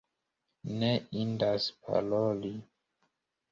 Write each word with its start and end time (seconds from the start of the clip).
Ne 0.83 0.89
indas 1.25 1.69
paroli. 1.85 2.53